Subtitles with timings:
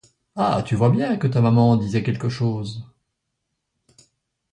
[0.35, 0.63] Ah!
[0.65, 2.87] tu vois bien que ta maman disait quelque chose.